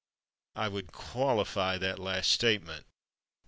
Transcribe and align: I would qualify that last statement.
I 0.55 0.67
would 0.67 0.91
qualify 0.91 1.77
that 1.77 1.99
last 1.99 2.31
statement. 2.31 2.87